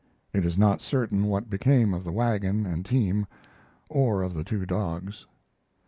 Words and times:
It 0.33 0.45
is 0.45 0.57
not 0.57 0.81
certain 0.81 1.25
what 1.25 1.47
became 1.47 1.93
of 1.93 2.03
the 2.03 2.11
wagon 2.11 2.65
and 2.65 2.83
team, 2.83 3.27
or 3.87 4.23
of 4.23 4.33
the 4.33 4.43
two 4.43 4.65
dogs. 4.65 5.27